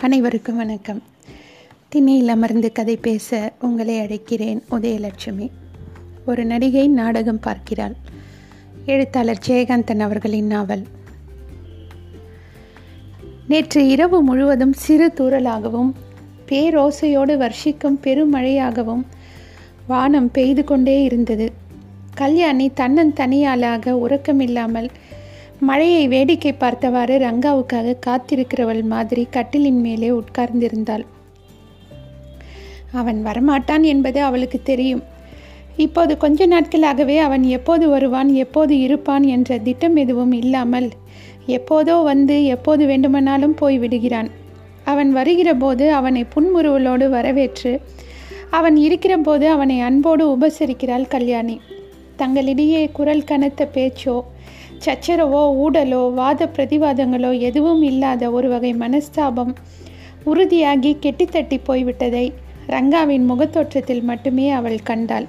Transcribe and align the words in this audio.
அனைவருக்கும் 0.00 0.56
வணக்கம். 0.56 1.02
திண்ணையில் 1.88 2.28
அமர்ந்து 2.28 2.72
கதை 2.72 2.96
பேச 2.96 3.52
உங்களை 3.60 4.00
அழைக்கிறேன் 4.00 4.62
உதயலட்சுமி. 4.70 5.50
ஒரு 6.26 6.44
நடிகை 6.44 6.88
நாடகம் 6.88 7.40
பார்க்கிறாள். 7.40 7.94
எழுத்தாளர் 8.86 9.38
ஜெயகாந்தன் 9.46 9.98
அவர்களின் 9.98 10.46
நாவல். 10.46 10.82
நேற்று 13.48 13.88
இரவு 13.88 14.22
முழுவதும் 14.22 14.72
சிறு 14.72 15.12
தூறலாகவும் 15.14 15.92
பேரோசையோடு 16.46 17.36
வர்ஷிக்கும் 17.36 17.98
பெருமழையாகவும் 18.02 19.02
வானம் 19.86 20.30
பெய்து 20.30 20.64
கொண்டே 20.64 21.02
இருந்தது. 21.02 21.52
கல்யாணி 22.14 22.68
தன்னன் 22.68 23.12
தனியாளாக 23.12 23.92
உறக்கமில்லாமல் 24.08 24.88
மழையை 25.60 26.08
வேடிக்கை 26.08 26.52
பார்த்தவாறு 26.52 27.18
ரங்காவுக்காக 27.18 27.94
காத்திருக்கிறவள் 28.06 28.82
மாதிரி 28.82 29.28
கட்டிலின் 29.32 29.80
மேலே 29.80 30.08
உட்கார்ந்திருந்தாள். 30.10 31.04
அவன் 32.92 33.26
வரமாட்டான் 33.26 33.82
என்பது 33.82 34.22
அவளுக்கு 34.22 34.60
தெரியும். 34.62 35.02
இப்போது 35.76 36.16
கொஞ்ச 36.16 36.46
நாட்களாகவே 36.46 37.18
அவன் 37.18 37.42
எப்போது 37.42 37.88
வருவான் 37.88 38.34
எப்போது 38.34 38.78
இருப்பான் 38.78 39.22
என்ற 39.22 39.58
திட்டம் 39.58 39.96
எதுவும் 39.96 40.32
இல்லாமல் 40.32 40.88
எப்போதோ 41.46 42.02
வந்து 42.02 42.44
எப்போது 42.44 42.86
வேண்டுமானாலும் 42.86 43.54
போய் 43.54 43.78
விடுகிறான் 43.78 44.30
அவன் 44.84 45.12
வருகிற 45.12 45.54
போது 45.54 45.92
அவனை 45.92 46.24
புன்முறுவலோடு 46.34 47.08
வரவேற்று 47.08 47.80
அவன் 48.50 48.76
இருக்கிற 48.76 49.18
போது 49.18 49.48
அவனை 49.48 49.80
அன்போடு 49.80 50.36
உபசரிக்கிறாள் 50.36 51.08
கல்யாணி. 51.08 51.60
தங்களிடையே 52.18 52.88
குரல் 52.92 53.24
கனத்த 53.24 53.68
பேச்சோ 53.74 54.20
சச்சரவோ 54.84 55.42
ஊடலோ 55.64 56.02
வாத 56.12 56.50
பிரதிவாதங்களோ 56.56 57.30
எதுவும் 57.38 57.82
இல்லாத 57.82 58.30
ஒரு 58.30 58.48
வகை 58.48 58.72
மனஸ்தாபம் 58.74 59.52
உறுதியாகி 60.24 60.92
கெட்டித்தட்டி 61.04 61.58
போய்விட்டதை 61.66 62.26
ரங்காவின் 62.66 63.24
முகத்தோற்றத்தில் 63.30 64.02
மட்டுமே 64.02 64.46
அவள் 64.50 64.80
கண்டாள். 64.82 65.26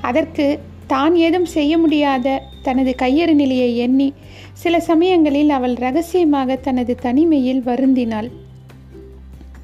அதற்கு 0.00 0.46
தான் 0.86 1.14
ஏதும் 1.16 1.48
செய்ய 1.56 1.72
முடியாத 1.78 2.36
தனது 2.62 2.92
கையறு 2.98 3.34
நிலையை 3.34 3.70
எண்ணி 3.76 4.08
சில 4.52 4.80
சமயங்களில் 4.80 5.50
அவள் 5.50 5.74
ரகசியமாக 5.74 6.56
தனது 6.56 6.94
தனிமையில் 6.94 7.62
வருந்தினாள். 7.62 8.28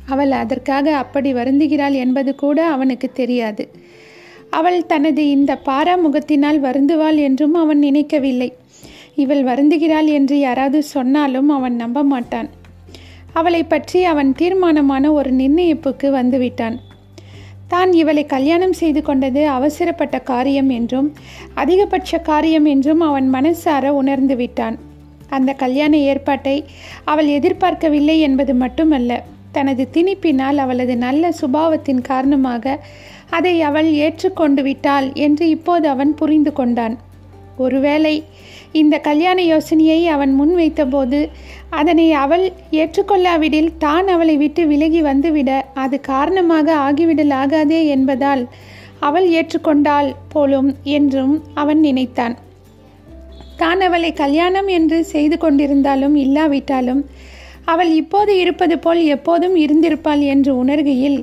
அவள் 0.07 0.33
அதற்காக 0.41 0.97
அப்படி 0.97 1.33
வருந்துகிறாள் 1.33 1.97
என்பது 2.05 2.33
கூட 2.35 2.59
அவனுக்கு 2.67 3.09
தெரியாது. 3.13 3.65
அவள் 4.51 4.81
தனது 4.87 5.23
இந்த 5.31 5.53
பாராமுகத்தினால் 5.67 6.59
வருந்துவாள் 6.61 7.19
என்றும் 7.19 7.55
அவன் 7.55 7.79
நினைக்கவில்லை. 7.79 8.51
இவள் 9.17 9.43
வருந்துகிறாள் 9.45 10.09
என்று 10.19 10.37
யாராவது 10.39 10.81
சொன்னாலும் 10.95 11.51
அவன் 11.57 11.77
நம்ப 11.83 11.99
மாட்டான். 12.03 12.49
அவளை 13.33 13.63
பற்றி 13.65 14.01
அவன் 14.05 14.31
தீர்மானமான 14.33 15.05
ஒரு 15.13 15.31
நிர்ணயிப்புக்கு 15.33 16.09
வந்துவிட்டான். 16.19 16.77
தான் 17.69 17.93
இவளை 17.93 18.25
கல்யாணம் 18.27 18.75
செய்து 18.81 19.01
கொண்டது 19.03 19.43
அவசரப்பட்ட 19.49 20.17
காரியம் 20.31 20.71
என்றும் 20.71 21.09
அதிகபட்ச 21.55 22.19
காரியம் 22.23 22.67
என்றும் 22.73 23.01
அவன் 23.01 23.29
மனசார 23.35 23.93
உணர்ந்து 24.01 24.37
விட்டான். 24.37 24.77
அந்த 25.29 25.51
கல்யாண 25.63 25.95
ஏற்பாட்டை 26.11 26.57
அவள் 27.05 27.29
எதிர்பார்க்கவில்லை 27.37 28.17
என்பது 28.21 28.53
மட்டுமல்ல 28.55 29.23
தனது 29.53 29.83
திணிப்பினால் 29.95 30.59
அவளது 30.65 30.95
நல்ல 30.97 31.33
சுபாவத்தின் 31.41 32.03
காரணமாக 32.11 32.77
அதை 33.31 33.55
அவள் 33.69 33.89
ஏற்றுக்கொண்டு 34.05 34.63
விட்டாள் 34.63 35.07
என்று 35.27 35.45
இப்போது 35.49 35.87
அவன் 35.89 36.13
புரிந்து 36.15 36.53
கொண்டான். 36.53 36.95
ஒருவேளை 37.57 38.15
இந்த 38.81 38.95
கல்யாண 38.99 39.39
யோசனையை 39.43 39.99
அவன் 40.07 40.33
முன்வைத்தபோது 40.41 41.21
அதனை 41.71 42.07
அவள் 42.25 42.45
ஏற்றுக்கொள்ளாவிடில் 42.71 43.71
தான் 43.79 44.07
அவளை 44.07 44.37
விட்டு 44.37 44.63
விலகி 44.67 45.03
வந்துவிட 45.03 45.51
அது 45.75 45.97
காரணமாக 46.01 46.77
ஆகிவிடல் 46.87 47.35
ஆகாதே 47.43 47.81
என்பதால் 47.87 48.43
அவள் 49.01 49.27
ஏற்றுக்கொண்டாள் 49.31 50.11
போலும் 50.29 50.71
என்றும் 50.97 51.35
அவன் 51.55 51.81
நினைத்தான். 51.81 52.35
தான் 53.57 53.81
அவளை 53.81 54.13
கல்யாணம் 54.13 54.69
என்று 54.69 54.99
செய்து 55.05 55.37
கொண்டிருந்தாலும் 55.37 56.15
இல்லாவிட்டாலும் 56.15 57.03
அவள் 57.65 57.91
இப்போது 57.95 58.33
இருப்பது 58.39 58.77
போல் 58.79 59.03
எப்போதும் 59.07 59.55
இருந்திருப்பாள் 59.57 60.23
என்று 60.27 60.53
உணர்கையில் 60.65 61.19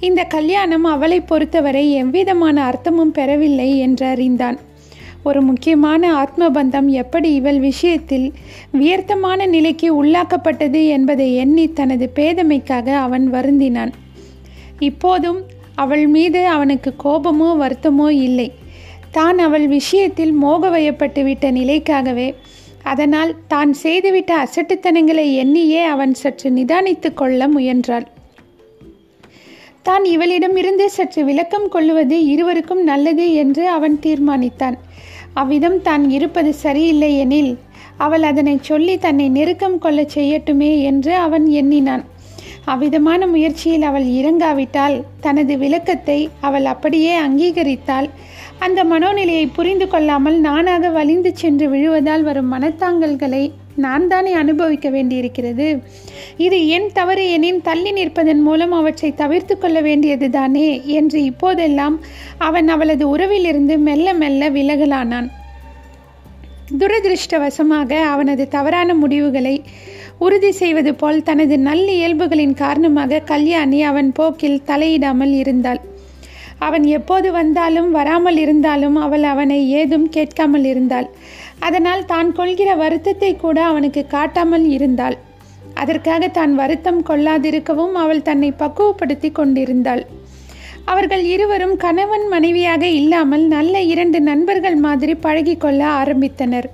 இந்த 0.00 0.20
கல்யாணம் 0.24 0.84
அவளை 0.84 1.18
பொறுத்தவரை 1.20 1.84
எவ்விதமான 2.02 2.56
அர்த்தமும் 2.70 3.12
பெறவில்லை 3.12 3.68
என்று 3.78 4.06
அறிந்தான். 4.06 4.58
ஒரு 5.28 5.40
முக்கியமான 5.48 6.02
ஆத்மபந்தம் 6.22 6.88
எப்படி 7.02 7.28
இவள் 7.40 7.60
விஷயத்தில் 7.70 8.26
வியர்த்தமான 8.80 9.46
நிலைக்கு 9.54 9.88
உள்ளாக்கப்பட்டது 10.00 10.80
என்பதை 10.96 11.28
எண்ணி 11.44 11.66
தனது 11.78 12.06
பேதமைக்காக 12.18 12.86
அவன் 13.06 13.26
வருந்தினான். 13.34 13.92
இப்போதும் 14.88 15.40
அவள் 15.82 16.06
மீது 16.16 16.40
அவனுக்கு 16.56 16.90
கோபமோ 17.04 17.50
வருத்தமோ 17.62 18.08
இல்லை. 18.26 18.48
தான் 19.18 19.38
அவள் 19.46 19.66
விஷயத்தில் 19.68 20.34
மோகவயப்பட்டு 20.42 21.22
விட்ட 21.24 21.50
நிலைக்காகவே 21.58 22.28
அதனால் 22.92 23.30
தான் 23.52 23.70
செய்துவிட்ட 23.82 24.32
அசட்டுத்தனங்களை 24.44 25.26
எண்ணியே 25.42 25.82
அவன் 25.92 26.14
சற்று 26.22 26.48
நிதானித்து 26.56 27.10
கொள்ள 27.20 27.48
முயன்றாள். 27.48 28.06
தான் 29.88 30.04
இவளிடமிருந்து 30.14 30.86
சற்று 30.96 31.22
விளக்கம் 31.24 31.68
கொள்ளுவது 31.68 32.18
இருவருக்கும் 32.32 32.82
நல்லது 32.90 33.26
என்று 33.42 33.64
அவன் 33.76 33.96
தீர்மானித்தான். 34.06 34.76
அவ்விதம் 35.34 35.78
தான் 35.82 36.10
இருப்பது 36.10 36.54
சரியில்லை 36.54 37.18
எனில் 37.18 37.52
அவள் 37.96 38.22
அதனை 38.22 38.58
சொல்லி 38.60 38.94
தன்னை 38.98 39.28
நெருக்கம் 39.28 39.78
கொள்ளச் 39.78 40.14
செய்யட்டுமே 40.18 40.70
என்று 40.82 41.12
அவன் 41.16 41.46
எண்ணினான். 41.60 42.04
அவ்விதமான 42.64 43.26
முயற்சியில் 43.26 43.82
அவள் 43.82 44.06
இறங்காவிட்டால் 44.18 44.96
தனது 45.20 45.58
விளக்கத்தை 45.58 46.18
அவள் 46.40 46.64
அப்படியே 46.64 47.12
அங்கீகரித்தால் 47.16 48.08
அந்த 48.58 48.80
மனோநிலையை 48.84 49.46
புரிந்து 49.52 49.88
கொள்ளாமல் 49.88 50.38
நானாக 50.40 50.88
வலிந்து 50.88 51.30
சென்று 51.36 51.68
விழுவதால் 51.68 52.22
வரும் 52.22 52.52
மனத்தாங்கல்களை 52.52 53.44
நான் 53.76 54.08
தானே 54.08 54.32
அனுபவிக்க 54.32 54.90
வேண்டியிருக்கிறது? 54.90 55.82
இது 56.36 56.68
என் 56.68 56.90
தவறு 56.92 57.30
எனின் 57.30 57.62
தள்ளி 57.62 57.92
நிற்பதன் 57.92 58.40
மூலம் 58.40 58.72
அவற்றை 58.72 59.14
தவிர்த்து 59.14 59.58
கொள்ள 59.58 59.80
வேண்டியது 59.80 60.30
தானே? 60.30 60.82
என்று 60.84 61.24
இப்போதெல்லாம் 61.24 62.00
அவன் 62.38 62.68
அவளது 62.68 63.16
உறவிலிருந்து 63.16 63.78
மெல்ல 63.78 64.14
மெல்ல 64.14 64.50
விலகலானான். 64.50 65.28
துரதிருஷ்டவசமாக 66.78 67.92
அவனது 68.02 68.48
தவறான 68.48 68.94
முடிவுகளை 68.94 69.62
உறுதி 70.18 70.52
செய்வது 70.52 70.94
போல் 70.94 71.22
தனது 71.22 71.58
நல்ல 71.58 71.92
இயல்புகளின் 71.92 72.54
காரணமாக 72.54 73.18
கல்யாணி 73.18 73.82
அவன் 73.82 74.12
போக்கில் 74.12 74.62
தலையிடாமல் 74.66 75.32
இருந்தாள். 75.32 75.80
அவன் 76.58 76.84
எப்போது 76.84 77.32
வந்தாலும் 77.32 77.90
வராமல் 77.90 78.36
இருந்தாலும் 78.36 78.96
அவள் 78.96 79.22
அவனை 79.22 79.70
ஏதும் 79.70 80.08
கேட்காமல் 80.08 80.64
இருந்தாள். 80.64 81.08
அதனால் 81.60 82.04
தான் 82.04 82.32
கொள்கிற 82.32 82.70
வருத்தத்தை 82.74 83.36
கூட 83.36 83.64
அவனுக்கு 83.64 84.06
காட்டாமல் 84.06 84.66
இருந்தாள். 84.68 85.16
அதற்காக 85.74 86.28
தான் 86.28 86.54
வருத்தம் 86.54 87.02
கொள்ளாதிருக்கவும் 87.02 87.94
அவள் 87.94 88.22
தன்னை 88.22 88.50
பக்குவப்படுத்தி 88.52 89.32
கொண்டிருந்தாள். 89.32 90.06
அவர்கள் 90.84 91.24
இருவரும் 91.24 91.76
கணவன் 91.76 92.28
மனைவியாக 92.28 92.86
இல்லாமல் 92.86 93.44
நல்ல 93.46 93.80
இரண்டு 93.82 94.20
நண்பர்கள் 94.20 94.76
மாதிரி 94.76 95.14
பழகிக்கொள்ள 95.14 95.80
ஆரம்பித்தனர். 96.00 96.68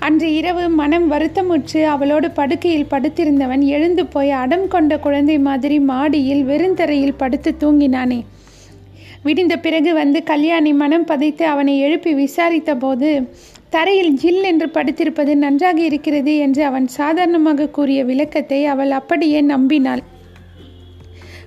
அன்று 0.00 0.34
இரவு 0.34 0.68
மனம் 0.68 1.12
வருத்தமுற்று 1.12 1.80
அவளோடு 1.84 2.30
படுக்கையில் 2.30 2.90
படுத்திருந்தவன் 2.90 3.62
எழுந்து 3.66 4.06
போய் 4.06 4.30
அடம் 4.30 4.68
கொண்ட 4.68 4.98
குழந்தை 4.98 5.38
மாதிரி 5.38 5.78
மாடியில் 5.78 6.44
வெறுந்தரையில் 6.44 7.16
படுத்து 7.16 7.52
தூங்கினானே. 7.60 8.20
விடிந்த 9.24 9.56
பிறகு 9.56 9.94
வந்து 9.94 10.22
கல்யாணி 10.22 10.72
மனம் 10.72 11.04
பதைத்து 11.04 11.42
அவனை 11.42 11.78
எழுப்பி 11.78 12.12
விசாரித்த 12.14 12.74
போது 12.74 13.10
தரையில் 13.70 14.14
ஜில் 14.14 14.42
என்று 14.42 14.66
படுத்திருப்பது 14.68 15.32
நன்றாக 15.36 15.78
இருக்கிறது 15.80 16.32
என்று 16.36 16.62
அவன் 16.64 16.86
சாதாரணமாக 16.98 17.68
கூறிய 17.68 18.00
விளக்கத்தை 18.04 18.60
அவள் 18.64 18.90
அப்படியே 18.90 19.40
நம்பினாள். 19.42 20.02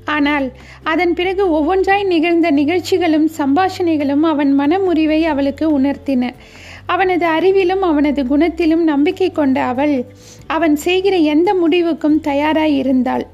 ஆனால் 0.06 0.46
அதன் 0.84 1.14
பிறகு 1.14 1.44
ஒவ்வொன்றாய் 1.58 2.06
நிகழ்ந்த 2.06 2.48
நிகழ்ச்சிகளும் 2.52 3.28
சம்பாஷணைகளும் 3.38 4.24
அவன் 4.24 4.52
மனமுறிவை 4.60 5.20
அவளுக்கு 5.26 5.66
உணர்த்தின. 5.80 6.24
அவனது 6.86 7.26
அறிவிலும் 7.28 7.84
அவனது 7.90 8.22
குணத்திலும் 8.24 8.84
நம்பிக்கை 8.84 9.30
கொண்ட 9.32 9.58
அவள் 9.64 9.96
அவன் 10.48 10.76
செய்கிற 10.76 11.16
எந்த 11.34 11.50
முடிவுக்கும் 11.54 12.18
தயாராய் 12.22 12.76
இருந்தாள். 12.78 13.26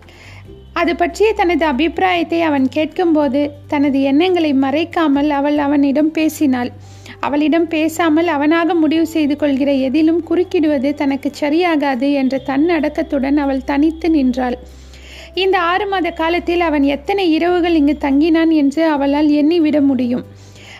அது 0.73 0.91
பற்றிய 0.95 1.29
தனது 1.33 1.63
அபிப்பிராயத்தை 1.65 2.39
அவன் 2.41 2.67
கேட்கும்போது 2.69 3.41
தனது 3.67 3.99
எண்ணங்களை 4.01 4.51
மறைக்காமல் 4.65 5.29
அவள் 5.29 5.57
அவனிடம் 5.57 6.11
பேசினாள். 6.11 6.71
அவளிடம் 7.21 7.67
பேசாமல் 7.67 8.27
அவனாக 8.27 8.73
முடிவு 8.73 9.05
செய்து 9.07 9.35
கொள்கிற 9.35 9.71
எதிலும் 9.87 10.23
குறுக்கிடுவது 10.23 10.89
தனக்கு 10.93 11.31
சரியாகாது 11.39 12.09
என்ற 12.13 12.41
தன்னடக்கத்துடன் 12.49 13.37
அவள் 13.37 13.63
தனித்து 13.63 14.09
நின்றாள். 14.09 14.57
இந்த 15.33 15.55
ஆறு 15.71 15.85
மாத 15.87 16.11
காலத்தில் 16.11 16.59
அவன் 16.59 16.85
எத்தனை 16.95 17.25
இரவுகள் 17.31 17.73
இங்கு 17.73 17.95
தங்கினான் 18.05 18.51
என்று 18.61 18.83
அவளால் 18.85 19.29
எண்ணிவிட 19.29 19.77
முடியும். 19.81 20.25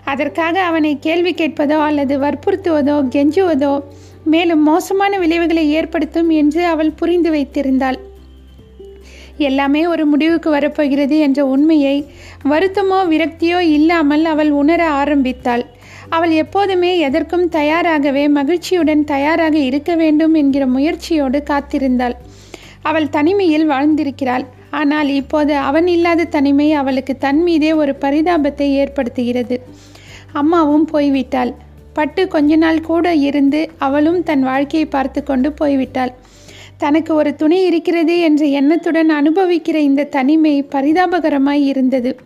அதற்காக 0.04 0.56
அவனை 0.64 0.92
கேள்வி 1.00 1.34
கேட்பதோ 1.34 1.78
அல்லது 1.88 2.16
வற்புறுத்துவதோ 2.20 2.98
கெஞ்சுவதோ 3.16 3.74
மேலும் 4.24 4.64
மோசமான 4.64 5.14
விளைவுகளை 5.18 5.66
ஏற்படுத்தும் 5.72 6.30
என்று 6.42 6.62
அவள் 6.66 6.92
புரிந்து 6.92 7.30
வைத்திருந்தாள். 7.30 7.98
எல்லாமே 9.38 9.82
ஒரு 9.88 10.04
முடிவுக்கு 10.06 10.50
வரப்போகிறது 10.50 11.16
என்ற 11.20 11.40
உண்மையை 11.46 11.98
வருத்தமோ 12.50 13.00
விரக்தியோ 13.12 13.60
இல்லாமல் 13.76 14.26
அவள் 14.26 14.52
உணர 14.62 14.82
ஆரம்பித்தாள். 15.02 15.66
அவள் 16.10 16.32
எப்போதுமே 16.32 16.92
எதற்கும் 17.00 17.50
தயாராகவே 17.50 18.24
மகிழ்ச்சியுடன் 18.28 19.04
தயாராக 19.04 19.56
இருக்க 19.58 19.92
வேண்டும் 19.96 20.34
என்கிற 20.34 20.64
முயற்சியோடு 20.68 21.40
காத்திருந்தாள். 21.50 22.16
அவள் 22.82 23.08
தனிமையில் 23.10 23.70
வாழ்ந்திருக்கிறாள். 23.70 24.46
ஆனால் 24.70 25.10
இப்போது 25.10 25.54
அவன் 25.56 25.88
இல்லாத 25.88 26.24
தனிமை 26.26 26.74
அவளுக்கு 26.74 27.18
தன் 27.18 27.42
மீதே 27.44 27.72
ஒரு 27.74 27.96
பரிதாபத்தை 28.02 28.68
ஏற்படுத்துகிறது. 28.82 29.58
அம்மாவும் 30.32 30.88
போய்விட்டாள். 30.92 31.52
பட்டு 31.94 32.28
கொஞ்ச 32.28 32.56
நாள் 32.56 32.82
கூட 32.82 33.16
இருந்து 33.16 33.62
அவளும் 33.78 34.24
தன் 34.24 34.44
வாழ்க்கையை 34.44 34.88
பார்த்து 34.90 35.24
கொண்டு 35.24 35.50
போய்விட்டாள். 35.60 36.12
தனக்கு 36.78 37.14
ஒரு 37.14 37.36
துணை 37.36 37.66
இருக்கிறது 37.66 38.20
என்ற 38.20 38.46
எண்ணத்துடன் 38.46 39.10
அனுபவிக்கிற 39.10 39.76
இந்த 39.76 40.04
தனிமை 40.04 40.64
பரிதாபகரமாய் 40.72 41.64
இருந்தது. 41.64 42.20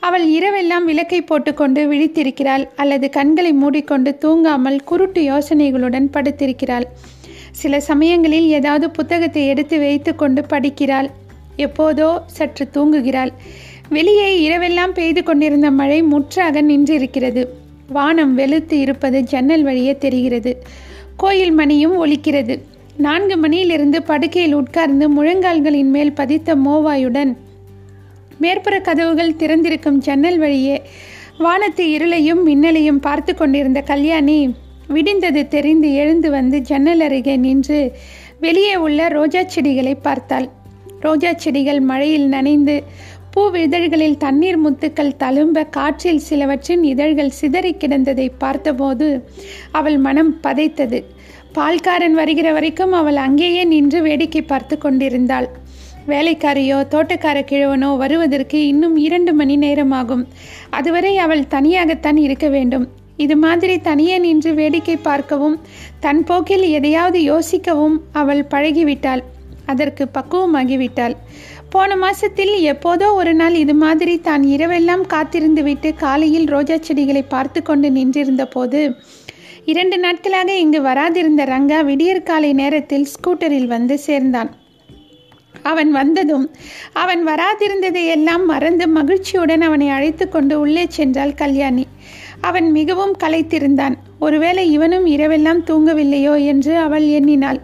அவள் 0.00 0.24
இரவெல்லாம் 0.28 0.84
விளக்கை 0.84 1.22
போட்டுக்கொண்டு 1.22 1.92
விழித்திருக்கிறாள் 1.92 2.68
அல்லது 2.76 3.10
கண்களை 3.10 3.52
மூடிக்கொண்டு 3.52 4.18
தூங்காமல் 4.20 4.78
குருட்டு 4.84 5.22
யோசனைகளுடன் 5.22 6.08
படுத்திருக்கிறாள். 6.12 6.86
சில 7.52 7.80
சமயங்களில் 7.80 8.48
ஏதாவது 8.48 8.90
புத்தகத்தை 8.90 9.46
எடுத்து 9.46 9.78
வைத்துக்கொண்டு 9.78 10.44
படிக்கிறாள். 10.50 11.10
எப்போதோ 11.56 12.18
சற்று 12.26 12.68
தூங்குகிறாள். 12.74 13.32
வெளியே 13.88 14.28
இரவெல்லாம் 14.48 14.92
பெய்து 14.92 15.22
கொண்டிருந்த 15.22 15.70
மழை 15.70 16.02
முற்றாக 16.02 16.62
நின்றிருக்கிறது. 16.62 17.44
வானம் 17.88 18.34
வெளுத்து 18.34 18.78
இருப்பது 18.78 19.22
ஜன்னல் 19.22 19.62
வழியே 19.62 19.96
தெரிகிறது. 19.98 20.62
கோயில் 21.16 21.52
மணியும் 21.52 22.06
ஒலிக்கிறது. 22.06 22.60
நான்கு 22.96 23.36
மணியிலிருந்து 23.36 24.02
படுக்கையில் 24.02 24.54
உட்கார்ந்து 24.54 25.10
முழங்கால்களின் 25.10 25.90
மேல் 25.90 26.12
பதித்த 26.12 26.56
மோவாயுடன் 26.56 27.36
மேற்புற 28.40 28.80
கதவுகள் 28.80 29.36
திறந்திருக்கும் 29.36 29.98
ஜன்னல் 29.98 30.38
வழியே 30.38 30.82
வானத்து 31.38 31.84
இருளையும் 31.84 32.42
மின்னலையும் 32.46 33.00
பார்த்து 33.00 33.34
கொண்டிருந்த 33.34 33.80
கல்யாணி 33.80 34.54
விடிந்தது 34.88 35.48
தெரிந்து 35.48 35.94
எழுந்து 35.94 36.30
வந்து 36.30 36.58
ஜன்னல் 36.60 37.00
அருகே 37.00 37.36
நின்று 37.36 37.92
வெளியே 38.40 38.76
உள்ள 38.76 39.08
ரோஜா 39.08 39.42
செடிகளை 39.42 39.94
பார்த்தாள். 39.94 40.48
ரோஜா 41.00 41.32
செடிகள் 41.32 41.80
மழையில் 41.80 42.28
நனைந்து 42.28 42.82
பூ 43.30 43.50
இதழ்களில் 43.50 44.16
தண்ணீர் 44.16 44.60
முத்துக்கள் 44.60 45.16
தழும்ப 45.18 45.68
காற்றில் 45.70 46.18
சிலவற்றின் 46.18 46.82
இதழ்கள் 46.82 47.30
சிதறி 47.30 47.72
கிடந்ததை 47.72 48.30
பார்த்தபோது 48.38 49.28
அவள் 49.72 49.98
மனம் 49.98 50.36
பதைத்தது. 50.42 51.04
பால்காரன் 51.56 52.16
வருகிற 52.18 52.48
வரைக்கும் 52.56 52.94
அவள் 52.98 53.18
அங்கேயே 53.24 53.62
நின்று 53.70 53.98
வேடிக்கை 54.06 54.42
பார்த்து 54.42 54.74
கொண்டிருந்தாள். 54.78 55.46
வேலைக்காரியோ 56.10 56.78
தோட்டக்கார 56.92 57.38
கிழவனோ 57.50 57.90
வருவதற்கு 58.02 58.58
இன்னும் 58.72 58.96
இரண்டு 59.06 59.32
மணி 59.38 59.56
நேரமாகும். 59.56 60.24
அதுவரை 60.70 61.12
அவள் 61.24 61.44
தனியாகத்தான் 61.54 62.18
இருக்க 62.26 62.48
வேண்டும். 62.56 62.86
இது 63.24 63.36
மாதிரி 63.44 63.74
தனியே 63.88 64.16
நின்று 64.26 64.50
வேடிக்கை 64.60 64.96
பார்க்கவும் 65.08 65.56
தன் 66.00 66.22
போக்கில் 66.24 66.64
எதையாவது 66.78 67.20
யோசிக்கவும் 67.32 67.96
அவள் 68.20 68.42
பழகிவிட்டாள். 68.52 69.22
அதற்கு 69.66 70.04
பக்குவமாகிவிட்டாள். 70.16 71.14
போன 71.74 71.96
மாசத்தில் 72.02 72.54
எப்போதோ 72.72 73.06
ஒரு 73.20 73.32
நாள் 73.34 73.54
இது 73.62 73.74
மாதிரி 73.84 74.14
தான் 74.28 74.42
இரவெல்லாம் 74.54 75.04
காத்திருந்து 75.14 75.62
விட்டு 75.68 75.88
காலையில் 76.04 76.46
ரோஜா 76.54 76.76
செடிகளை 76.88 77.22
பார்த்து 77.34 77.60
கொண்டு 77.62 77.88
நின்றிருந்த 77.96 78.44
போது 78.46 78.80
இரண்டு 79.70 79.98
நாட்களாக 79.98 80.52
இங்கு 80.56 80.80
வராதிருந்த 80.82 81.44
ரங்கா 81.44 81.84
விடியற்காலை 81.84 82.52
நேரத்தில் 82.52 83.06
ஸ்கூட்டரில் 83.14 83.66
வந்து 83.66 83.98
சேர்ந்தான். 83.98 84.50
அவன் 85.62 85.90
வந்ததும் 85.90 86.50
அவன் 86.92 87.22
வராதிருந்ததை 87.26 88.04
எல்லாம் 88.06 88.44
மறந்து 88.44 88.88
மகிழ்ச்சியுடன் 88.88 89.60
அவனை 89.60 89.88
அழைத்து 89.88 90.28
கொண்டு 90.28 90.60
உள்ளே 90.60 90.86
சென்றாள் 90.96 91.34
கல்யாணி. 91.34 91.86
அவன் 92.40 92.70
மிகவும் 92.70 93.16
களைத்திருந்தான். 93.24 93.96
ஒருவேளை 94.18 94.72
இவனும் 94.72 95.06
இரவெல்லாம் 95.06 95.64
தூங்கவில்லையோ 95.66 96.44
என்று 96.44 96.76
அவள் 96.76 97.08
எண்ணினாள். 97.08 97.60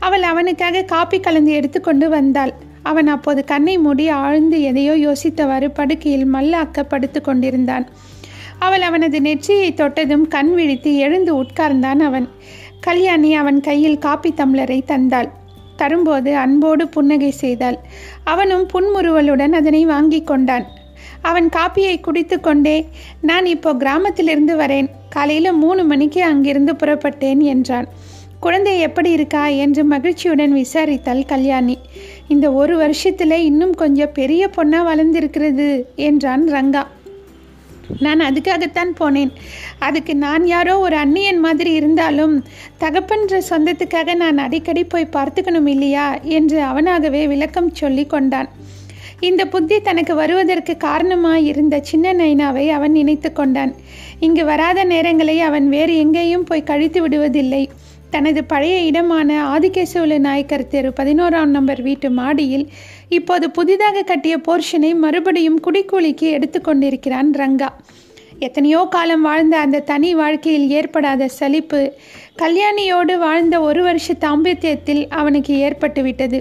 அவள் 0.00 0.22
அவனுக்காக 0.22 0.82
காப்பி 0.82 1.20
கலந்து 1.20 1.52
எடுத்துக்கொண்டு 1.52 2.08
வந்தாள். 2.08 2.54
அவன் 2.82 3.06
அப்போது 3.06 3.44
கண்ணை 3.44 3.78
மூடி 3.78 4.08
ஆழ்ந்து 4.08 4.62
எதையோ 4.62 4.94
யோசித்தவாறு 5.06 5.70
படுக்கையில் 5.74 6.32
மல்லாக்க 6.32 6.84
படுத்து 6.88 7.20
கொண்டிருந்தான். 7.20 7.88
அவள் 8.60 8.80
அவனது 8.80 9.20
நெற்றியை 9.20 9.74
தொட்டதும் 9.74 10.28
கண் 10.28 10.54
விழித்து 10.54 10.96
எழுந்து 10.96 11.42
உட்கார்ந்தான் 11.42 12.00
அவன். 12.00 12.28
கல்யாணி 12.80 13.34
அவன் 13.34 13.60
கையில் 13.60 13.98
காப்பி 13.98 14.34
தம்ளரை 14.36 14.80
தந்தாள். 14.84 15.28
தரும்போது 15.76 16.36
அன்போடு 16.36 16.88
புன்னகை 16.88 17.30
செய்தாள். 17.30 17.78
அவனும் 18.24 18.68
புன்முறுவலுடன் 18.74 19.52
அதனை 19.52 19.84
வாங்கி 19.84 20.22
கொண்டான். 20.22 20.66
அவன் 21.22 21.48
காப்பியை 21.48 22.00
குடித்து 22.00 22.40
கொண்டே 22.40 22.88
நான் 23.20 23.46
இப்போ 23.46 23.74
கிராமத்திலிருந்து 23.74 24.56
வரேன். 24.56 24.88
காலையில் 25.08 25.52
மூணு 25.52 25.84
மணிக்கு 25.84 26.24
அங்கிருந்து 26.24 26.72
புறப்பட்டேன் 26.72 27.38
என்றான். 27.38 27.88
குழந்தை 28.40 28.78
எப்படி 28.78 29.10
இருக்கா? 29.10 29.46
என்று 29.46 29.84
மகிழ்ச்சியுடன் 29.84 30.54
விசாரித்தாள் 30.54 31.26
கல்யாணி. 31.26 31.78
இந்த 32.28 32.52
ஒரு 32.52 32.76
வருஷத்தில் 32.76 33.44
இன்னும் 33.44 33.74
கொஞ்சம் 33.74 34.12
பெரிய 34.12 34.50
பொண்ணாக 34.56 34.84
வளர்ந்திருக்கிறது 34.84 35.84
என்றான் 35.96 36.48
ரங்கா. 36.48 36.82
நான் 37.98 38.20
அதுக்காகத்தான் 38.20 38.90
போனேன். 39.00 39.30
அதுக்கு 39.78 40.16
நான் 40.16 40.46
யாரோ 40.46 40.78
ஒரு 40.78 40.96
அந்நியன் 40.96 41.38
மாதிரி 41.38 41.72
இருந்தாலும் 41.72 42.44
தகப்பன்ற 42.78 43.42
சொந்தத்துக்காக 43.50 44.14
நான் 44.14 44.38
அடிக்கடி 44.38 44.84
போய் 44.84 45.08
பார்த்துக்கணும் 45.12 45.66
இல்லையா? 45.66 46.18
என்று 46.18 46.60
அவனாகவே 46.62 47.26
விளக்கம் 47.26 47.74
சொல்லி 47.74 48.06
கொண்டான். 48.06 48.48
இந்த 49.20 49.46
புத்தி 49.46 49.80
தனக்கு 49.80 50.14
வருவதற்கு 50.14 50.76
காரணமாய் 50.76 51.46
இருந்த 51.46 51.80
சின்ன 51.82 52.12
நைனாவை 52.12 52.68
அவன் 52.68 52.92
நினைத்து 52.92 53.32
கொண்டான். 53.32 53.74
இங்கு 54.20 54.44
வராத 54.44 54.84
நேரங்களை 54.84 55.38
அவன் 55.38 55.68
வேறு 55.68 55.96
எங்கேயும் 55.96 56.44
போய் 56.44 56.62
கழித்து 56.62 57.08
விடுவதில்லை. 57.08 57.68
தனது 58.10 58.40
பழைய 58.44 58.76
இடமான 58.80 59.58
ஆதிகேசவலு 59.58 60.18
நாயக்கர் 60.18 60.66
தெரு 60.66 60.90
பதினோராம் 61.00 61.52
நம்பர் 61.56 61.82
வீட்டு 61.82 62.10
மாடியில் 62.10 62.66
இப்போது 63.08 63.46
புதிதாக 63.50 64.02
கட்டிய 64.02 64.36
போர்ஷனை 64.48 64.90
மறுபடியும் 64.96 65.60
குடிக்கூலிக்கு 65.66 66.28
எடுத்துக்கொண்டிருக்கிறான் 66.36 67.30
ரங்கா. 67.38 67.68
எத்தனையோ 68.38 68.86
காலம் 68.90 69.22
வாழ்ந்த 69.22 69.54
அந்த 69.58 69.84
தனி 69.90 70.10
வாழ்க்கையில் 70.14 70.68
ஏற்படாத 70.68 71.28
சலிப்பு 71.28 71.80
கல்யாணியோடு 72.42 73.14
வாழ்ந்த 73.18 73.60
ஒரு 73.60 73.82
வருஷ 73.82 74.14
தாம்பத்தியத்தில் 74.20 75.02
அவனுக்கு 75.20 75.54
ஏற்பட்டு 75.58 76.02
விட்டது 76.02 76.40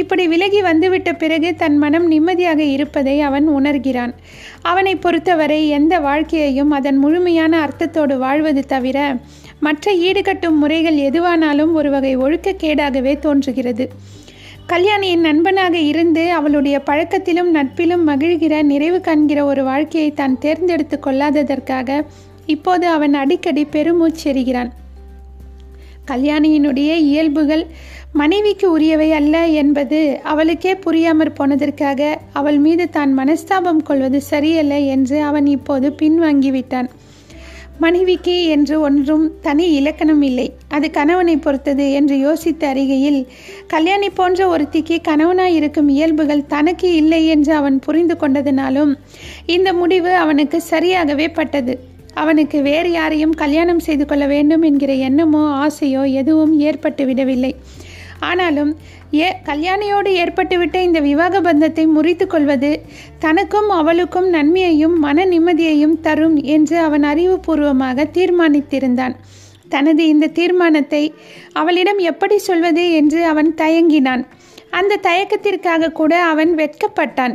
இப்படி 0.00 0.24
விலகி 0.28 0.60
வந்துவிட்ட 0.62 1.10
பிறகு 1.12 1.48
தன் 1.54 1.76
மனம் 1.78 2.06
நிம்மதியாக 2.06 2.62
இருப்பதை 2.76 3.16
அவன் 3.20 3.46
உணர்கிறான். 3.48 4.12
அவனை 4.62 4.94
பொறுத்தவரை 4.96 5.60
எந்த 5.68 5.94
வாழ்க்கையையும் 6.00 6.70
அதன் 6.70 6.96
முழுமையான 6.96 7.60
அர்த்தத்தோடு 7.60 8.16
வாழ்வது 8.18 8.64
தவிர 8.66 8.98
மற்ற 9.60 9.92
ஈடுகட்டும் 9.92 10.58
முறைகள் 10.58 10.96
எதுவானாலும் 10.96 11.72
ஒரு 11.72 11.90
வகை 11.90 12.16
ஒழுக்கக்கேடாகவே 12.16 13.18
தோன்றுகிறது. 13.18 13.90
கல்யாணியின் 14.66 15.20
நண்பனாக 15.20 15.78
இருந்து 15.78 16.32
அவளுடைய 16.32 16.82
பழக்கத்திலும் 16.86 17.50
நட்பிலும் 17.54 18.04
மகிழ்கிற 18.06 18.62
நிறைவு 18.62 19.00
காண்கிற 19.00 19.44
ஒரு 19.44 19.64
வாழ்க்கையை 19.64 20.12
தான் 20.12 20.38
தேர்ந்தெடுத்து 20.38 20.98
கொள்ளாததற்காக 21.06 22.04
இப்போது 22.46 22.86
அவன் 22.86 23.14
அடிக்கடி 23.14 23.66
பெருமூச்செறிகிறான் 23.72 24.70
கல்யாணியினுடைய 26.10 26.94
இயல்புகள் 26.94 27.66
மனைவிக்கு 28.12 28.70
உரியவை 28.70 29.12
அல்ல 29.12 29.46
என்பது 29.46 30.20
அவளுக்கே 30.22 30.74
புரியாமற் 30.74 31.36
போனதற்காக 31.38 32.16
அவள் 32.32 32.58
மீது 32.58 32.90
தான் 32.90 33.18
மனஸ்தாபம் 33.18 33.82
கொள்வது 33.82 34.20
சரியல்ல 34.20 34.78
என்று 34.78 35.22
அவன் 35.22 35.46
இப்போது 35.46 35.94
பின்வாங்கிவிட்டான். 36.02 36.88
மனைவிக்கு 37.78 38.44
என்று 38.44 38.80
ஒன்றும் 38.80 39.40
தனி 39.40 39.72
இலக்கணம் 39.72 40.22
இல்லை. 40.22 40.52
அது 40.68 40.90
கணவனை 40.90 41.36
பொறுத்தது 41.36 41.92
என்று 41.92 42.16
யோசித்த 42.16 42.64
அறிகையில் 42.64 43.26
கல்யாணி 43.66 44.10
போன்ற 44.10 44.56
ஒருத்திக்கு 44.56 44.98
கணவனாய் 45.08 45.54
இருக்கும் 45.54 45.88
இயல்புகள் 45.88 46.46
தனக்கு 46.46 46.94
இல்லை 46.94 47.26
என்று 47.26 47.54
அவன் 47.54 47.78
புரிந்து 47.78 48.16
கொண்டதினாலும் 48.20 48.94
இந்த 49.46 49.72
முடிவு 49.72 50.12
அவனுக்கு 50.14 50.62
சரியாகவே 50.70 51.28
பட்டது. 51.32 51.74
அவனுக்கு 52.14 52.62
வேறு 52.62 52.90
யாரையும் 52.90 53.32
கல்யாணம் 53.32 53.78
செய்து 53.78 54.06
கொள்ள 54.06 54.26
வேண்டும் 54.26 54.62
என்கிற 54.62 54.92
எண்ணமோ 54.92 55.66
ஆசையோ 55.66 56.12
எதுவும் 56.12 56.58
ஏற்பட்டு 56.58 57.04
விடவில்லை. 57.06 57.56
ஆனாலும் 58.20 58.76
ஏ 59.16 59.28
கல்யாணியோடு 59.44 60.10
ஏற்பட்டுவிட்ட 60.22 60.76
இந்த 60.82 61.00
விவாக 61.00 61.40
பந்தத்தை 61.40 61.84
முறித்து 61.86 62.26
கொள்வது 62.26 62.70
தனக்கும் 63.18 63.70
அவளுக்கும் 63.70 64.28
நன்மையையும் 64.28 64.96
மன 64.98 65.26
நிம்மதியையும் 65.26 65.96
தரும் 66.00 66.36
என்று 66.36 66.78
அவன் 66.78 67.02
அறிவுபூர்வமாக 67.02 68.06
தீர்மானித்திருந்தான். 68.16 69.14
தனது 69.68 70.02
இந்த 70.08 70.32
தீர்மானத்தை 70.38 71.02
அவளிடம் 71.52 71.98
எப்படி 71.98 72.38
சொல்வது 72.38 72.84
என்று 72.92 73.20
அவன் 73.24 73.50
தயங்கினான். 73.54 74.22
அந்த 74.70 75.00
தயக்கத்திற்காக 75.02 75.92
கூட 75.92 76.12
அவன் 76.24 76.52
வெட்கப்பட்டான். 76.54 77.34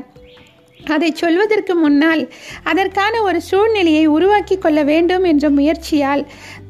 அதை 0.80 1.10
சொல்வதற்கு 1.14 1.74
முன்னால் 1.76 2.22
அதற்கான 2.64 3.22
ஒரு 3.22 3.40
சூழ்நிலையை 3.42 4.06
உருவாக்கி 4.08 4.58
கொள்ள 4.58 4.80
வேண்டும் 4.84 5.24
என்ற 5.24 5.46
முயற்சியால் 5.50 6.24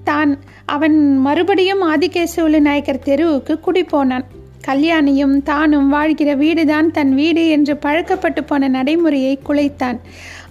தான் 0.03 0.31
அவன் 0.65 0.97
மறுபடியும் 1.19 1.83
ஆதிகேசவலு 1.83 2.59
நாயக்கர் 2.59 3.05
தெருவுக்கு 3.05 3.53
குடிப்போனான் 3.65 4.25
கல்யாணியும் 4.69 5.35
தானும் 5.43 5.89
வாழ்கிற 5.89 6.35
வீடுதான் 6.35 6.89
தன் 6.91 7.13
வீடு 7.13 7.43
என்று 7.49 7.75
பழக்கப்பட்டு 7.85 8.43
போன 8.43 8.67
நடைமுறையை 8.67 9.39
குலைத்தான். 9.47 9.99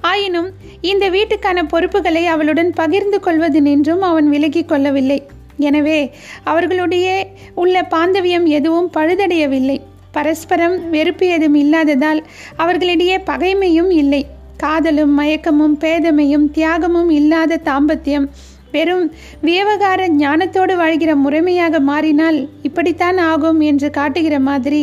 ஆயினும் 0.00 0.48
இந்த 0.80 1.04
வீட்டுக்கான 1.10 1.62
பொறுப்புகளை 1.68 2.26
அவளுடன் 2.26 2.70
பகிர்ந்து 2.72 3.20
கொள்வது 3.20 3.60
நின்றும் 3.62 4.02
அவன் 4.02 4.28
விலகிக் 4.28 4.68
கொள்ளவில்லை. 4.68 5.18
எனவே 5.58 6.00
அவர்களுடைய 6.44 7.06
உள்ள 7.54 7.86
பாந்தவியம் 7.90 8.46
எதுவும் 8.58 8.90
பழுதடையவில்லை. 8.96 9.78
பரஸ்பரம் 10.12 10.90
வெறுப்பு 10.90 11.26
எதுவும் 11.28 11.54
இல்லாததால் 11.54 12.20
அவர்களிடையே 12.56 13.16
பகைமையும் 13.16 13.90
இல்லை. 13.90 14.22
காதலும் 14.56 15.12
மயக்கமும் 15.18 15.74
பேதமையும் 15.80 16.46
தியாகமும் 16.50 17.10
இல்லாத 17.10 17.60
தாம்பத்தியம் 17.64 18.26
வெறும் 18.72 19.04
வியவகார 19.42 20.00
ஞானத்தோடு 20.18 20.76
வாழ்கிற 20.76 21.14
முறைமையாக 21.14 21.80
மாறினால் 21.80 22.38
இப்படித்தான் 22.62 23.18
ஆகும் 23.18 23.60
என்று 23.60 23.90
காட்டுகிற 23.90 24.40
மாதிரி 24.40 24.82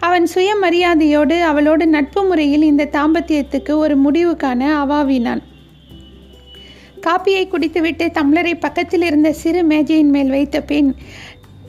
அவன் 0.00 0.26
சுயமரியாதையோடு 0.34 1.40
அவளோடு 1.40 1.86
நட்பு 1.86 2.24
முறையில் 2.24 2.62
இந்த 2.62 2.88
தாம்பத்தியத்துக்கு 2.92 3.72
ஒரு 3.76 3.96
முடிவு 3.96 4.36
காண 4.36 4.84
அவாவினான். 4.84 5.42
காப்பியை 7.06 7.48
குடித்துவிட்டு 7.48 8.04
தம்ளரை 8.06 8.52
பக்கத்தில் 8.60 9.02
இருந்த 9.02 9.32
சிறு 9.32 9.62
மேஜையின் 9.64 10.10
மேல் 10.10 10.30
வைத்த 10.30 10.60
பின் 10.60 10.94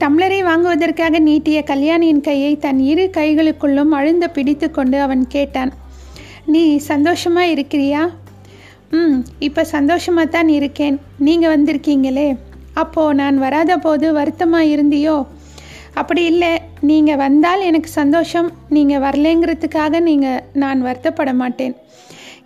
டம்ளரை 0.00 0.42
வாங்குவதற்காக 0.42 1.18
நீட்டிய 1.18 1.62
கல்யாணியின் 1.62 2.20
கையை 2.20 2.56
தன் 2.56 2.78
இரு 2.78 3.10
கைகளுக்குள்ளும் 3.16 3.92
அழுந்த 3.98 4.28
பிடித்து 4.28 4.70
கொண்டு 4.70 5.00
அவன் 5.00 5.26
கேட்டான் 5.26 5.72
நீ 6.46 6.76
சந்தோஷமாக 6.76 7.52
இருக்கிறியா? 7.54 8.02
ம் 8.92 9.22
இப்போ 9.38 9.64
சந்தோஷமாக 9.64 10.28
தான் 10.28 10.48
இருக்கேன். 10.48 11.00
நீங்கள் 11.18 11.52
வந்திருக்கீங்களே. 11.54 12.36
அப்போது 12.72 13.14
நான் 13.14 13.38
வராத 13.38 13.78
போது 13.78 14.12
வருத்தமாக 14.12 14.64
இருந்தியோ? 14.64 15.26
அப்படி 15.94 16.24
இல்லை 16.24 16.58
நீங்கள் 16.80 17.16
வந்தால் 17.16 17.60
எனக்கு 17.60 17.88
சந்தோஷம். 17.88 18.52
நீங்கள் 18.68 19.00
வரலேங்கிறதுக்காக 19.00 20.00
நீங்கள் 20.00 20.42
நான் 20.52 20.82
வருத்தப்பட 20.82 21.34
மாட்டேன். 21.34 21.74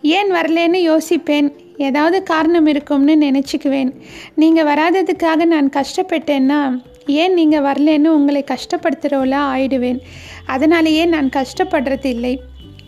ஏன் 0.03 0.31
வரலேன்னு 0.33 0.81
யோசிப்பேன். 0.91 1.49
ஏதாவது 1.77 2.23
காரணம் 2.23 2.67
இருக்கும்னு 2.67 3.17
நினச்சிக்குவேன். 3.27 3.91
நீங்கள் 4.35 4.69
வராததுக்காக 4.71 5.45
நான் 5.45 5.71
கஷ்டப்பட்டேன்னா 5.79 6.61
ஏன் 7.07 7.35
நீங்கள் 7.35 7.65
வரலேன்னு 7.69 8.09
உங்களை 8.19 8.45
கஷ்டப்படுத்துகிறவளாக 8.53 9.51
ஆயிடுவேன். 9.55 10.01
அதனாலேயே 10.47 11.05
நான் 11.05 11.29
கஷ்டப்படுறது 11.29 12.05
இல்லை 12.05 12.41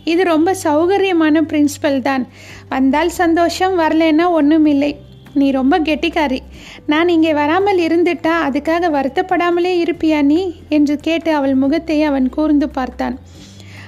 இது 0.03 0.23
ரொம்ப 0.23 0.55
சௌகரியமான 0.63 1.41
பிரின்சிபல் 1.41 1.99
தான். 2.01 2.27
வந்தால் 2.69 3.09
சந்தோஷம் 3.09 3.79
வரலன்னா 3.79 4.29
ஒன்றும் 4.29 4.65
இல்லை. 4.65 4.91
நீ 5.33 5.51
ரொம்ப 5.51 5.79
கெட்டிக்காரி. 5.79 6.39
நான் 6.85 7.07
இங்கே 7.07 7.33
வராமல் 7.33 7.77
இருந்துட்டா 7.77 8.33
அதுக்காக 8.47 8.89
வருத்தப்படாமலே 8.89 9.73
இருப்பியா 9.83 10.21
நீ? 10.21 10.55
என்று 10.69 10.97
கேட்டு 10.97 11.33
அவள் 11.33 11.55
முகத்தை 11.55 12.03
அவன் 12.03 12.29
கூர்ந்து 12.29 12.69
பார்த்தான். 12.69 13.19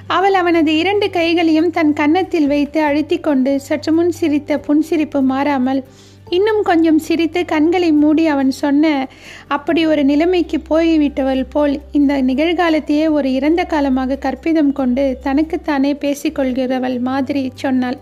அவள் 0.07 0.33
அவனது 0.33 0.77
இரண்டு 0.77 1.09
கைகளையும் 1.09 1.69
தன் 1.69 1.93
கன்னத்தில் 1.93 2.47
வைத்து 2.47 2.83
அழுத்தி 2.83 3.19
கொண்டு 3.19 3.59
சற்று 3.59 3.93
முன் 3.93 4.11
சிரித்த 4.11 4.57
புன்சிரிப்பு 4.67 5.21
மாறாமல் 5.21 5.83
இன்னும் 6.29 6.61
கொஞ்சம் 6.63 6.99
சிரித்து 6.99 7.45
கண்களை 7.45 7.91
மூடி 7.91 8.27
அவன் 8.27 8.51
சொன்ன 8.51 9.07
அப்படி 9.47 9.85
ஒரு 9.85 10.03
நிலைமைக்கு 10.03 10.57
போய்விட்டவள் 10.69 11.43
போல் 11.49 11.81
இந்த 11.91 12.21
நிகழ்காலத்தையே 12.21 13.09
ஒரு 13.09 13.33
இறந்த 13.33 13.63
காலமாக 13.63 14.15
கற்பிதம் 14.15 14.71
கொண்டு 14.71 15.19
தனக்குத்தானே 15.23 15.93
பேசிக்கொள்கிறவள் 15.93 16.99
மாதிரி 16.99 17.51
சொன்னாள். 17.53 17.99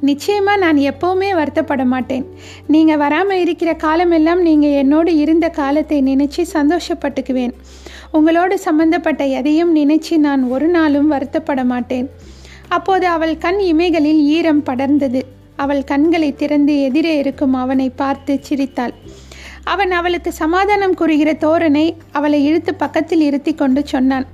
நிச்சயமாக 0.00 0.56
நான் 0.56 0.76
எப்போவுமே 0.76 1.30
வருத்தப்பட 1.36 1.84
மாட்டேன். 1.84 2.26
நீங்கள் 2.66 2.96
வராமல் 2.96 3.40
இருக்கிற 3.40 3.74
காலமெல்லாம் 3.74 4.42
நீங்கள் 4.42 4.70
என்னோடு 4.70 5.16
இருந்த 5.16 5.48
காலத்தை 5.48 6.02
நினைச்சு 6.02 6.44
சந்தோஷப்பட்டுக்குவேன். 6.52 7.54
உங்களோடு 8.10 8.58
சம்பந்தப்பட்ட 8.58 9.24
எதையும் 9.24 9.76
நினைச்சு 9.76 10.16
நான் 10.16 10.42
ஒரு 10.42 10.68
நாளும் 10.68 11.12
வருத்தப்பட 11.12 11.64
மாட்டேன். 11.64 12.10
அப்போது 12.68 13.06
அவள் 13.06 13.38
கண் 13.38 13.58
இமைகளில் 13.58 14.20
ஈரம் 14.36 14.62
படர்ந்தது. 14.64 15.22
அவள் 15.56 15.82
கண்களை 15.84 16.30
திறந்து 16.34 16.74
எதிரே 16.82 17.16
இருக்கும் 17.16 17.54
அவனை 17.54 17.88
பார்த்து 17.90 18.38
சிரித்தாள். 18.40 18.94
அவன் 19.64 19.90
அவளுக்கு 19.90 20.32
சமாதானம் 20.32 20.94
கூறுகிற 20.94 21.30
தோரனை 21.32 21.86
அவளை 22.12 22.40
இழுத்து 22.44 22.74
பக்கத்தில் 22.74 23.20
இருத்தி 23.20 23.54
கொண்டு 23.54 23.86
சொன்னான். 23.86 24.26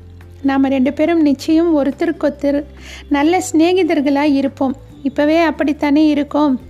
நாம் 0.43 0.65
ரெண்டு 0.65 0.93
பேரும் 0.93 1.21
நிச்சயம் 1.21 1.71
ஒருத்தருக்கொத்தர் 1.79 2.59
நல்ல 3.09 3.43
சிநேகிதர்களாய் 3.53 4.35
இருப்போம். 4.35 4.75
இப்பவே 5.03 5.39
அப்படித்தானே 5.51 6.09
இருக்கோம்? 6.09 6.61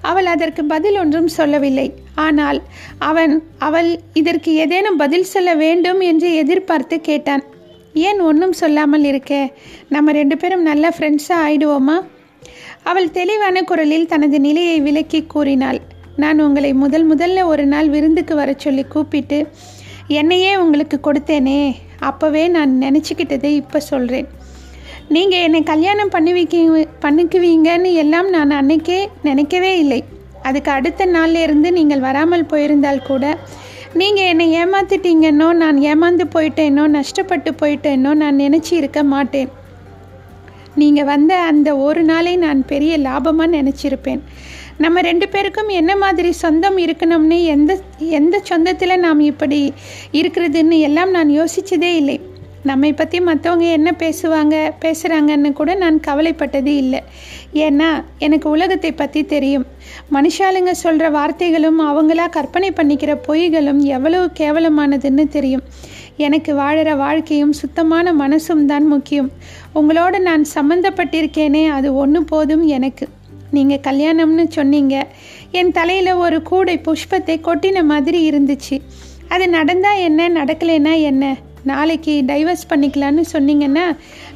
அவள் 0.00 0.26
அதற்கு 0.26 0.64
பதில் 0.64 0.98
ஒன்றும் 0.98 1.28
சொல்லவில்லை. 1.28 1.86
ஆனால் 2.14 2.58
அவன் 2.98 3.34
அவள் 3.58 4.00
இதற்கு 4.12 4.54
ஏதேனும் 4.54 4.96
பதில் 4.96 5.30
சொல்ல 5.34 5.54
வேண்டும் 5.54 6.00
என்று 6.00 6.34
எதிர்பார்த்து 6.34 6.98
கேட்டான். 7.00 7.44
ஏன் 7.94 8.20
ஒன்றும் 8.20 8.52
சொல்லாமல் 8.52 9.04
இருக்க? 9.04 9.50
நம்ம 9.88 10.12
ரெண்டு 10.12 10.36
பேரும் 10.36 10.62
நல்ல 10.62 10.94
ஃப்ரெண்ட்ஸாக 10.98 11.44
ஆயிடுவோமா? 11.46 11.96
அவள் 12.88 13.14
தெளிவான 13.16 13.62
குரலில் 13.70 14.10
தனது 14.10 14.36
நிலையை 14.44 14.76
விலக்கி 14.86 15.20
கூறினாள். 15.32 15.78
நான் 16.22 16.38
உங்களை 16.44 16.70
முதல் 16.82 17.06
முதல்ல 17.10 17.44
ஒரு 17.52 17.64
நாள் 17.72 17.88
விருந்துக்கு 17.94 18.34
வர 18.40 18.50
சொல்லி 18.64 18.84
கூப்பிட்டு 18.94 19.38
என்னையே 20.20 20.52
உங்களுக்கு 20.62 20.96
கொடுத்தேனே. 21.06 21.60
அப்போவே 22.08 22.44
நான் 22.56 22.72
நினச்சிக்கிட்டதை 22.84 23.50
இப்போ 23.62 23.80
சொல்கிறேன் 23.90 24.28
நீங்கள் 25.16 25.44
என்னை 25.46 25.60
கல்யாணம் 25.72 26.14
பண்ணுவிக்க 26.14 26.86
பண்ணிக்குவீங்கன்னு 27.04 27.92
எல்லாம் 28.02 28.28
நான் 28.36 28.56
அன்னைக்கே 28.60 28.98
நினைக்கவே 29.28 29.72
இல்லை. 29.82 30.00
அதுக்கு 30.48 30.70
அடுத்த 30.78 31.06
நாள்லேருந்து 31.16 31.70
நீங்கள் 31.78 32.04
வராமல் 32.08 32.50
போயிருந்தால் 32.52 33.06
கூட 33.10 33.24
நீங்கள் 34.00 34.28
என்னை 34.32 34.46
ஏமாத்திட்டீங்கன்னோ 34.62 35.48
நான் 35.62 35.78
ஏமாந்து 35.90 36.24
போயிட்டேனோ 36.34 36.84
நஷ்டப்பட்டு 36.96 37.52
போயிட்டேனோ 37.62 38.10
நான் 38.22 38.42
நினச்சி 38.44 38.72
இருக்க 38.80 39.02
மாட்டேன். 39.14 39.50
நீங்கள் 40.82 41.08
வந்த 41.10 41.32
அந்த 41.50 41.68
ஒரு 41.86 42.02
நாளை 42.10 42.34
நான் 42.44 42.60
பெரிய 42.72 42.92
லாபமாக 43.06 43.54
நினச்சிருப்பேன். 43.56 44.22
நம்ம 44.84 45.00
ரெண்டு 45.08 45.26
பேருக்கும் 45.28 45.70
என்ன 45.80 45.92
மாதிரி 46.02 46.30
சொந்தம் 46.42 46.78
இருக்கணும்னு 46.84 47.38
எந்த 47.54 47.72
எந்த 48.18 48.36
சொந்தத்தில் 48.50 49.02
நாம் 49.04 49.20
இப்படி 49.32 49.60
இருக்கிறதுன்னு 50.20 50.76
எல்லாம் 50.88 51.14
நான் 51.16 51.30
யோசித்ததே 51.38 51.90
இல்லை. 52.00 52.18
நம்மை 52.70 52.90
பற்றி 52.92 53.18
மற்றவங்க 53.28 53.66
என்ன 53.78 53.90
பேசுவாங்க 54.02 54.54
பேசுகிறாங்கன்னு 54.82 55.50
கூட 55.58 55.70
நான் 55.82 55.98
கவலைப்பட்டது 56.06 56.72
இல்லை. 56.82 57.00
ஏன்னா 57.66 57.90
எனக்கு 58.26 58.46
உலகத்தை 58.56 58.90
பற்றி 58.92 59.20
தெரியும். 59.34 59.66
மனுஷாளுங்க 60.16 60.72
சொல்கிற 60.84 61.06
வார்த்தைகளும் 61.18 61.80
அவங்களா 61.90 62.26
கற்பனை 62.38 62.70
பண்ணிக்கிற 62.78 63.14
பொய்களும் 63.28 63.82
எவ்வளவு 63.96 64.26
கேவலமானதுன்னு 64.40 65.26
தெரியும். 65.36 65.64
எனக்கு 66.26 66.52
வாழற 66.60 66.90
வாழ்க்கையும் 67.04 67.56
சுத்தமான 67.60 68.12
மனசும் 68.22 68.64
தான் 68.70 68.86
முக்கியம். 68.94 69.30
உங்களோட 69.80 70.14
நான் 70.28 70.44
சம்மந்தப்பட்டிருக்கேனே 70.56 71.64
அது 71.76 71.88
ஒன்று 72.04 72.22
போதும் 72.32 72.64
எனக்கு. 72.76 73.06
நீங்கள் 73.56 73.84
கல்யாணம்னு 73.88 74.44
சொன்னீங்க. 74.56 74.94
என் 75.58 75.74
தலையில் 75.76 76.10
ஒரு 76.24 76.38
கூடை 76.48 76.74
புஷ்பத்தை 76.86 77.36
கொட்டின 77.46 77.84
மாதிரி 77.92 78.18
இருந்துச்சு. 78.30 78.76
அது 79.34 79.44
நடந்தால் 79.54 80.02
என்ன 80.08 80.28
நடக்கலைன்னா 80.38 80.92
என்ன? 81.10 81.24
நாளைக்கு 81.70 82.14
டைவர்ஸ் 82.30 82.68
பண்ணிக்கலான்னு 82.70 83.24
சொன்னீங்கன்னா 83.34 83.86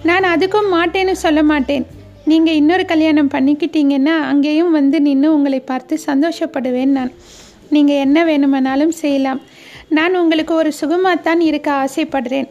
நான் 0.09 0.27
அதுக்கும் 0.35 0.71
மாட்டேன்னு 0.77 1.15
சொல்ல 1.25 1.41
மாட்டேன். 1.51 1.85
நீங்கள் 2.31 2.59
இன்னொரு 2.61 2.85
கல்யாணம் 2.93 3.31
பண்ணிக்கிட்டீங்கன்னா 3.35 4.17
அங்கேயும் 4.31 4.75
வந்து 4.79 4.99
நின்று 5.07 5.29
உங்களை 5.37 5.61
பார்த்து 5.71 5.95
சந்தோஷப்படுவேன் 6.09 6.93
நான். 6.99 7.13
நீங்கள் 7.75 8.03
என்ன 8.07 8.19
வேணுமானாலும் 8.29 8.95
செய்யலாம். 9.03 9.41
நான் 9.99 10.19
உங்களுக்கு 10.21 10.53
ஒரு 10.61 10.71
சுகமாகத்தான் 10.81 11.41
இருக்க 11.49 11.69
ஆசைப்படுறேன். 11.85 12.49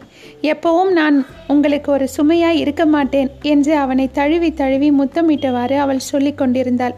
எப்பவும் 0.52 0.92
நான் 0.98 1.16
உங்களுக்கு 1.52 1.88
ஒரு 1.96 2.06
சுமையாக 2.16 2.60
இருக்க 2.62 2.84
மாட்டேன் 2.96 3.30
என்று 3.52 3.72
அவனை 3.84 4.06
தழுவி 4.18 4.50
தழுவி 4.60 4.90
முத்தமிட்டவாறு 5.00 5.78
அவள் 5.84 6.08
சொல்லி 6.10 6.32
கொண்டிருந்தாள் 6.42 6.96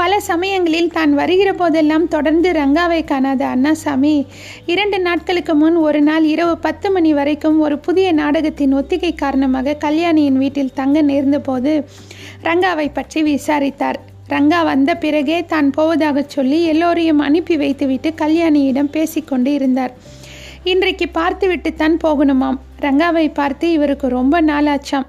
பல 0.00 0.12
சமயங்களில் 0.20 0.90
தான் 0.96 1.12
வருகிற 1.14 1.50
போதெல்லாம் 1.52 2.06
தொடர்ந்து 2.08 2.48
ரங்காவை 2.52 2.98
காணாத 3.04 3.42
அண்ணாசாமி 3.46 4.12
இரண்டு 4.72 4.98
நாட்களுக்கு 4.98 5.54
முன் 5.54 5.76
ஒரு 5.86 6.00
நாள் 6.00 6.24
இரவு 6.32 6.54
பத்து 6.58 6.88
மணி 6.90 7.12
வரைக்கும் 7.14 7.58
ஒரு 7.58 7.76
புதிய 7.78 8.08
நாடகத்தின் 8.12 8.74
ஒத்திகை 8.74 9.12
காரணமாக 9.14 9.76
கல்யாணியின் 9.86 10.38
வீட்டில் 10.38 10.74
தங்க 10.74 11.02
நேர்ந்தபோது 11.02 11.72
ரங்காவை 12.42 12.86
பற்றி 12.92 13.22
விசாரித்தார். 13.22 13.98
ரங்கா 14.28 14.60
வந்த 14.64 14.90
பிறகே 14.94 15.38
தான் 15.44 15.70
போவதாக 15.70 16.24
சொல்லி 16.28 16.58
எல்லோரையும் 16.64 17.24
அனுப்பி 17.28 17.56
வைத்துவிட்டு 17.56 18.10
கல்யாணியிடம் 18.22 18.94
பேசிக்கொண்டு 18.96 19.52
இருந்தார். 19.52 19.92
இன்றைக்கு 20.64 21.08
பார்த்துவிட்டுத்தான் 21.08 21.96
போகணுமாம். 22.04 22.58
ரங்காவை 22.80 23.26
பார்த்து 23.34 23.66
இவருக்கு 23.72 24.08
ரொம்ப 24.18 24.40
நாளாச்சாம். 24.42 25.06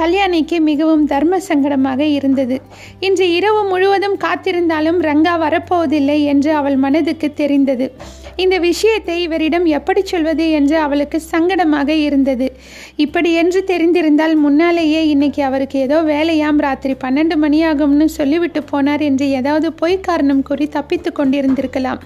கல்யாணிக்கு 0.00 0.56
மிகவும் 0.60 1.04
தர்ம 1.06 1.40
சங்கடமாக 1.48 2.00
இருந்தது. 2.18 2.56
இன்று 3.00 3.26
இரவு 3.32 3.62
முழுவதும் 3.68 4.16
காத்திருந்தாலும் 4.24 4.98
ரங்கா 5.00 5.34
வரப்போவதில்லை 5.44 6.18
என்று 6.24 6.50
அவள் 6.54 6.76
மனதுக்கு 6.76 7.28
தெரிந்தது. 7.32 7.88
இந்த 8.36 8.56
விஷயத்தை 8.58 9.14
இவரிடம் 9.22 9.66
எப்படி 9.66 10.00
சொல்வது 10.02 10.46
என்று 10.50 10.76
அவளுக்கு 10.78 11.18
சங்கடமாக 11.30 11.88
இருந்தது. 11.88 12.46
இப்படி 12.96 13.30
என்று 13.32 13.60
தெரிந்திருந்தால் 13.64 14.34
முன்னாலேயே 14.36 15.00
இன்னைக்கு 15.08 15.42
அவருக்கு 15.42 15.78
ஏதோ 15.78 15.98
வேலையாம் 16.02 16.60
ராத்திரி 16.60 16.96
பன்னெண்டு 17.04 17.36
மணியாகும்னு 17.44 18.08
சொல்லிவிட்டு 18.18 18.62
போனார் 18.72 19.00
என்று 19.00 19.28
ஏதாவது 19.30 19.70
பொய் 19.72 19.98
காரணம் 20.00 20.42
கூறி 20.42 20.68
தப்பித்து 20.68 21.12
கொண்டிருந்திருக்கலாம். 21.12 22.02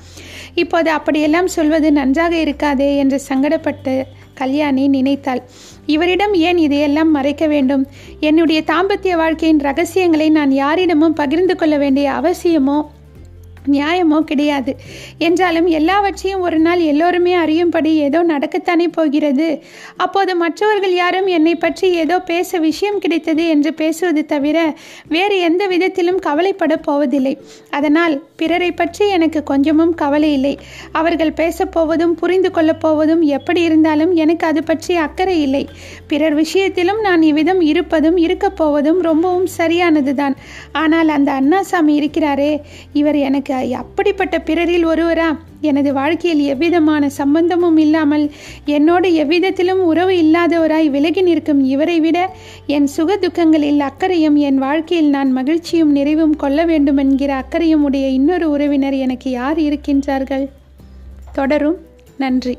இப்போது 0.54 0.90
அப்படியெல்லாம் 0.90 1.50
சொல்வது 1.56 1.90
நன்றாக 1.92 2.34
இருக்காதே 2.36 2.90
என்று 2.96 3.20
சங்கடப்பட்டு 3.28 3.94
கல்யாணி 4.40 4.84
நினைத்தாள். 4.88 5.42
இவரிடம் 5.86 6.34
ஏன் 6.34 6.58
இதையெல்லாம் 6.58 7.10
மறைக்க 7.10 7.46
வேண்டும்? 7.46 7.84
என்னுடைய 8.20 8.62
தாம்பத்திய 8.66 9.14
வாழ்க்கையின் 9.16 9.58
ரகசியங்களை 9.58 10.28
நான் 10.30 10.52
யாரிடமும் 10.52 11.18
பகிர்ந்து 11.22 11.56
கொள்ள 11.56 11.76
வேண்டிய 11.78 12.08
அவசியமோ? 12.20 12.78
நியாயமோ 13.66 14.18
கிடையாது. 14.20 14.72
என்றாலும் 15.18 15.66
எல்லாவற்றையும் 15.66 16.40
ஒரு 16.40 16.58
நாள் 16.58 16.82
எல்லோருமே 16.92 17.34
அறியும்படி 17.34 17.90
ஏதோ 17.96 18.20
நடக்கத்தானே 18.24 18.86
போகிறது. 18.98 19.48
அப்போது 19.96 20.34
மற்றவர்கள் 20.36 20.94
யாரும் 20.94 21.26
என்னை 21.26 21.54
பற்றி 21.56 21.88
ஏதோ 21.94 22.18
பேச 22.20 22.58
விஷயம் 22.58 22.98
கிடைத்தது 22.98 23.44
என்று 23.48 23.72
பேசுவது 23.74 24.24
தவிர 24.26 24.58
வேறு 25.08 25.38
எந்த 25.40 25.62
விதத்திலும் 25.66 26.18
கவலைப்பட 26.18 26.76
போவதில்லை. 26.76 27.34
அதனால் 27.70 28.14
பிறரை 28.36 28.72
பற்றி 28.72 29.08
எனக்கு 29.08 29.42
கொஞ்சமும் 29.42 29.94
கவலை 29.94 30.32
இல்லை. 30.32 30.54
அவர்கள் 30.92 31.32
பேசப்போவதும் 31.32 32.14
புரிந்து 32.20 32.50
கொள்ளப் 32.50 32.80
போவதும் 32.80 33.22
எப்படி 33.22 33.62
இருந்தாலும் 33.62 34.12
எனக்கு 34.14 34.46
அது 34.46 34.62
பற்றி 34.62 34.94
அக்கறை 34.96 35.36
இல்லை. 35.42 35.68
பிறர் 36.06 36.34
விஷயத்திலும் 36.34 37.00
நான் 37.00 37.22
இவ்விதம் 37.22 37.60
இருப்பதும் 37.60 38.16
இருக்கப் 38.16 38.56
போவதும் 38.56 39.00
ரொம்பவும் 39.00 39.48
சரியானதுதான். 39.58 40.36
ஆனால் 40.72 41.08
அந்த 41.08 41.32
அண்ணாசாமி 41.40 41.94
இருக்கிறாரே 42.00 42.52
இவர் 42.92 43.18
எனக்கு 43.28 43.49
அப்படிப்பட்ட 43.52 44.38
பிறரில் 44.38 44.86
ஒருவரா? 44.86 45.36
எனது 45.60 45.92
வாழ்க்கையில் 45.92 46.46
எவ்விதமான 46.46 47.08
சம்பந்தமும் 47.08 47.76
இல்லாமல் 47.76 48.30
என்னோடு 48.64 49.14
எவ்விதத்திலும் 49.14 49.82
உறவு 49.82 50.12
இல்லாதவராய் 50.12 50.90
விலகி 50.90 51.22
நிற்கும் 51.22 51.64
இவரை 51.64 52.00
விட 52.00 52.30
என் 52.66 52.86
சுக 52.86 53.16
துக்கங்களில் 53.16 53.80
அக்கறையும் 53.80 54.36
என் 54.36 54.58
வாழ்க்கையில் 54.58 55.10
நான் 55.10 55.32
மகிழ்ச்சியும் 55.32 55.92
நிறைவும் 55.92 56.36
கொள்ள 56.36 56.64
வேண்டும் 56.64 56.96
என்கிற 56.96 57.34
அக்கறையும் 57.34 57.82
உடைய 57.82 58.08
இன்னொரு 58.08 58.50
உறவினர் 58.50 58.92
எனக்கு 58.92 59.30
யார் 59.30 59.58
இருக்கின்றார்கள்? 59.58 60.48
தொடரும். 61.32 61.76
நன்றி. 62.16 62.58